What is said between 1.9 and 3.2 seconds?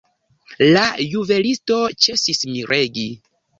ĉesis miregi.